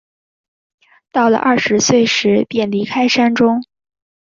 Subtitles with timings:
[1.11, 3.63] 到了二十岁时便离开山中。